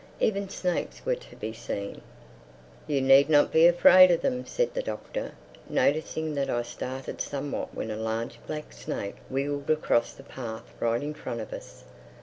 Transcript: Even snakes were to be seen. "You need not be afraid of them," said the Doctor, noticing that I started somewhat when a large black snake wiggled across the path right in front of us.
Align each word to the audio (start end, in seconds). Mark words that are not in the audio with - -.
Even 0.19 0.49
snakes 0.49 1.05
were 1.05 1.13
to 1.13 1.35
be 1.35 1.53
seen. 1.53 2.01
"You 2.87 3.01
need 3.03 3.29
not 3.29 3.51
be 3.51 3.67
afraid 3.67 4.09
of 4.09 4.21
them," 4.23 4.47
said 4.47 4.73
the 4.73 4.81
Doctor, 4.81 5.33
noticing 5.69 6.33
that 6.33 6.49
I 6.49 6.63
started 6.63 7.21
somewhat 7.21 7.75
when 7.75 7.91
a 7.91 7.97
large 7.97 8.39
black 8.47 8.73
snake 8.73 9.17
wiggled 9.29 9.69
across 9.69 10.13
the 10.13 10.23
path 10.23 10.73
right 10.79 11.03
in 11.03 11.13
front 11.13 11.39
of 11.39 11.53
us. 11.53 11.83